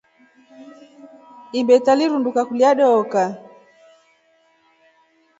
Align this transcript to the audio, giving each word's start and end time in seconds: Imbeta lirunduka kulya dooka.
Imbeta 1.59 1.91
lirunduka 1.97 2.41
kulya 2.49 2.69
dooka. 2.79 3.23